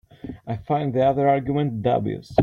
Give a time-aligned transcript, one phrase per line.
[0.47, 2.35] I find the other argument dubious.